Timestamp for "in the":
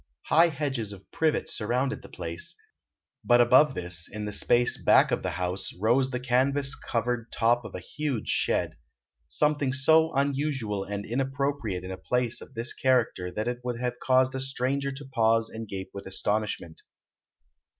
4.11-4.33